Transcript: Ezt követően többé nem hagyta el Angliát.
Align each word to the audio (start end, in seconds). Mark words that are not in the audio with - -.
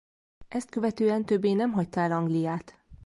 Ezt 0.47 0.69
követően 0.69 1.25
többé 1.25 1.53
nem 1.53 1.71
hagyta 1.71 1.99
el 1.99 2.11
Angliát. 2.11 2.79